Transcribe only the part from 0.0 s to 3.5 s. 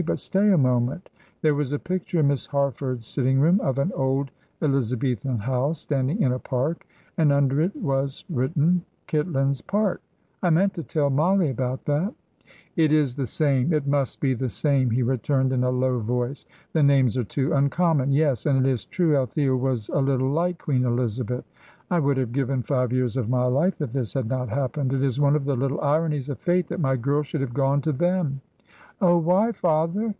But stay a moment: there was a picture in Miss Harford's sitting